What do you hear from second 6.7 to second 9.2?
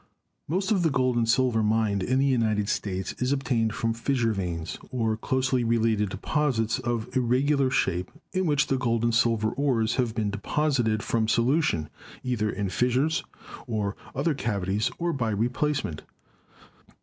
of irregular shape, in which the gold and